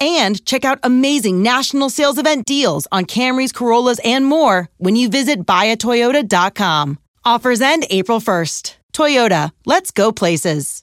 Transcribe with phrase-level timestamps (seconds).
[0.00, 5.08] and check out amazing national sales event deals on Camrys, Corollas, and more when you
[5.08, 6.98] visit buyatoyota.com.
[7.24, 8.76] Offers end April 1st.
[8.92, 10.82] Toyota, let's go places.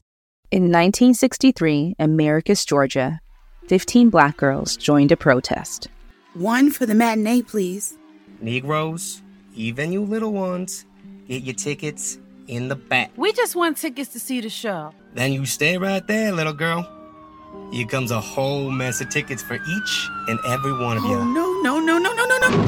[0.52, 3.20] In 1963, in Americus, Georgia,
[3.70, 5.88] 15 black girls joined a protest.
[6.34, 7.98] One for the matinee, please.
[8.40, 9.22] Negroes,
[9.56, 10.86] even you little ones,
[11.28, 12.18] get your tickets
[12.48, 13.12] in the back.
[13.16, 14.94] We just want tickets to see the show.
[15.14, 16.88] Then you stay right there, little girl.
[17.72, 21.16] Here comes a whole mess of tickets for each and every one of you.
[21.16, 22.66] Oh, no, no, no, no, no, no, no.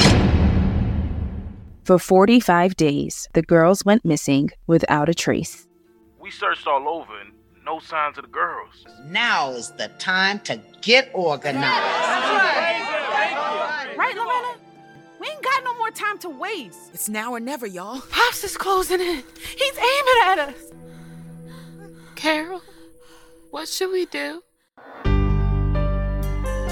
[1.84, 5.68] For 45 days, the girls went missing without a trace.
[6.20, 7.32] We searched all over and
[7.64, 8.86] no signs of the girls.
[9.06, 11.68] Now is the time to get organized.
[13.96, 14.60] Right, Loretta?
[15.20, 16.92] We ain't got no more time to waste.
[16.94, 18.02] It's now or never, y'all.
[18.10, 19.24] Pops is closing in.
[19.58, 20.74] He's aiming at us.
[22.16, 22.64] Carol,
[23.52, 24.42] what should we do?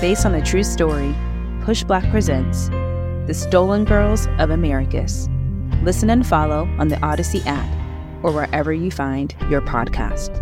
[0.04, 1.16] Based on a true story,
[1.62, 2.68] PushBlack presents
[3.26, 5.30] The Stolen Girls of Americus.
[5.82, 7.74] Listen and follow on the Audacy app
[8.22, 10.42] or wherever you find your podcast.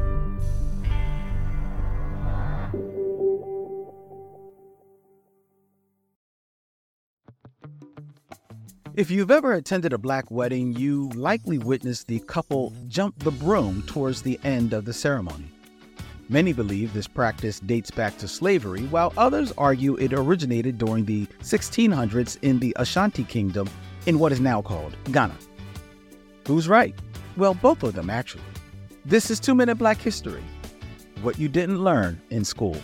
[8.95, 13.83] If you've ever attended a black wedding, you likely witnessed the couple jump the broom
[13.83, 15.51] towards the end of the ceremony.
[16.31, 21.25] Many believe this practice dates back to slavery, while others argue it originated during the
[21.41, 23.69] 1600s in the Ashanti Kingdom
[24.05, 25.35] in what is now called Ghana.
[26.47, 26.95] Who's right?
[27.35, 28.45] Well, both of them actually.
[29.03, 30.41] This is Two Minute Black History
[31.21, 32.77] What You Didn't Learn in School.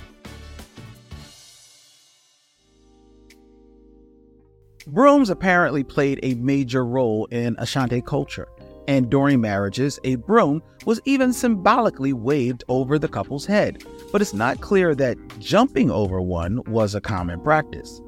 [4.88, 8.50] Brooms apparently played a major role in Ashanti culture,
[8.88, 14.34] and during marriages, a broom was even symbolically waved over the couple's head, but it's
[14.34, 18.02] not clear that jumping over one was a common practice.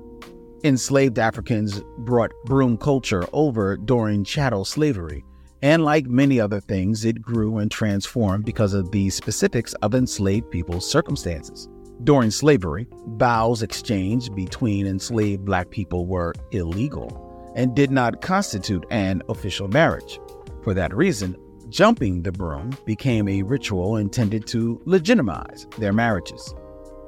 [0.64, 5.24] Enslaved Africans brought broom culture over during chattel slavery,
[5.62, 10.50] and like many other things, it grew and transformed because of the specifics of enslaved
[10.50, 11.68] people's circumstances.
[12.06, 19.22] During slavery, vows exchanged between enslaved black people were illegal and did not constitute an
[19.28, 20.20] official marriage.
[20.64, 21.38] For that reason,
[21.70, 26.54] jumping the broom became a ritual intended to legitimize their marriages.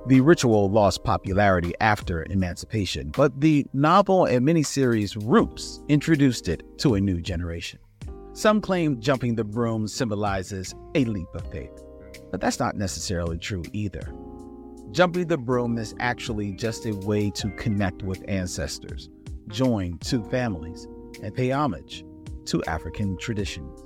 [0.07, 6.95] The ritual lost popularity after emancipation, but the novel and miniseries Roots introduced it to
[6.95, 7.79] a new generation.
[8.34, 11.83] Some claim jumping the broom symbolizes a leap of faith,
[12.31, 14.13] but that's not necessarily true either.
[14.91, 19.09] Jumping the broom is actually just a way to connect with ancestors,
[19.50, 20.88] join two families,
[21.22, 22.06] and pay homage
[22.46, 23.81] to African traditions.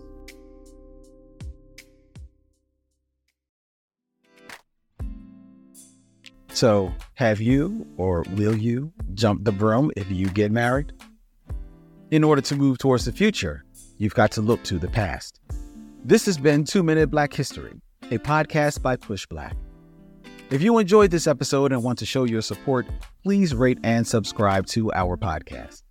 [6.55, 10.93] So, have you or will you jump the broom if you get married?
[12.11, 13.65] In order to move towards the future,
[13.97, 15.41] you've got to look to the past.
[16.05, 17.73] This has been Two Minute Black History,
[18.03, 19.53] a podcast by PushBlack.
[20.49, 22.85] If you enjoyed this episode and want to show your support,
[23.23, 25.84] please rate and subscribe to our podcast.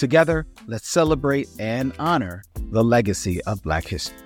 [0.00, 4.16] Together, let's celebrate and honor the legacy of Black history.